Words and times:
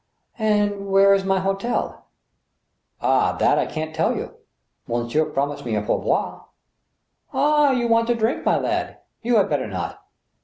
And 0.39 0.87
where 0.87 1.13
is 1.13 1.23
my 1.23 1.37
hotel?"" 1.39 2.05
Ah! 3.01 3.33
that 3.33 3.59
I 3.59 3.67
can't 3.67 3.93
tell 3.93 4.15
you..•. 4.17 4.23
Monsieur 4.87 5.25
promised 5.25 5.63
me 5.63 5.75
a 5.75 5.83
pour 5.83 6.01
boirer" 6.01 6.41
Ah! 7.35 7.69
you 7.69 7.87
want 7.87 8.07
to 8.07 8.15
drink, 8.15 8.43
my 8.43 8.57
lad} 8.57 8.97
You 9.21 9.35
had 9.35 9.47
better 9.47 9.67
not. 9.67 10.03